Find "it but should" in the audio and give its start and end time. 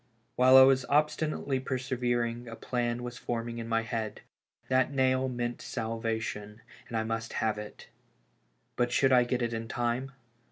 7.59-9.11